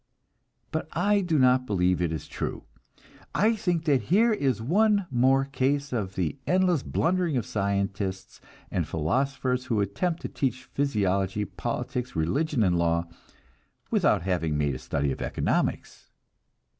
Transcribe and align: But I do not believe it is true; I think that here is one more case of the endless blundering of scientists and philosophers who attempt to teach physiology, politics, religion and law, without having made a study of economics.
But 0.71 0.87
I 0.93 1.21
do 1.23 1.37
not 1.37 1.67
believe 1.67 2.01
it 2.01 2.11
is 2.11 2.27
true; 2.27 2.63
I 3.35 3.55
think 3.55 3.85
that 3.85 4.01
here 4.09 4.33
is 4.33 4.59
one 4.59 5.05
more 5.11 5.45
case 5.45 5.93
of 5.93 6.15
the 6.15 6.39
endless 6.47 6.81
blundering 6.81 7.37
of 7.37 7.45
scientists 7.45 8.41
and 8.71 8.87
philosophers 8.87 9.65
who 9.65 9.79
attempt 9.79 10.23
to 10.23 10.27
teach 10.27 10.63
physiology, 10.63 11.45
politics, 11.45 12.15
religion 12.15 12.63
and 12.63 12.79
law, 12.79 13.09
without 13.91 14.23
having 14.23 14.57
made 14.57 14.73
a 14.73 14.79
study 14.79 15.11
of 15.11 15.21
economics. 15.21 16.09